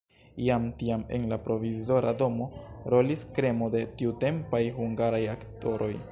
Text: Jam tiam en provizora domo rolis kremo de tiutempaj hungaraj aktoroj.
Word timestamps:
Jam 0.43 0.63
tiam 0.77 1.01
en 1.17 1.33
provizora 1.47 2.13
domo 2.21 2.47
rolis 2.93 3.25
kremo 3.39 3.67
de 3.75 3.81
tiutempaj 4.01 4.63
hungaraj 4.79 5.21
aktoroj. 5.35 5.91